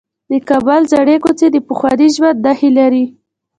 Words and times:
د 0.31 0.33
کابل 0.49 0.81
زړې 0.93 1.15
کوڅې 1.23 1.47
د 1.51 1.57
پخواني 1.67 2.07
ژوند 2.15 2.37
نښې 2.45 2.69
لري. 2.77 3.05